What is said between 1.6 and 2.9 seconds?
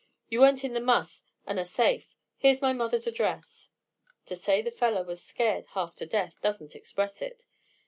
safe. Here's my